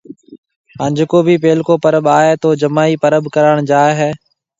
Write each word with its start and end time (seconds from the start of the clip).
ھان 0.77 0.91
جڪو 0.97 1.19
ڀِي 1.25 1.35
پيلڪو 1.43 1.73
پرٻ 1.83 2.03
آيو 2.17 2.35
تو 2.43 2.49
جمائِي 2.61 2.93
پرٻ 3.03 3.23
ڪراڻ 3.35 3.57
جائيَ 3.69 3.93
ھيََََ 3.99 4.09